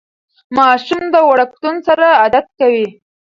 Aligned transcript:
ماشوم 0.57 1.03
د 1.13 1.15
وړکتون 1.29 1.75
سره 1.87 2.05
عادت 2.21 2.45
کوي. 2.59 2.87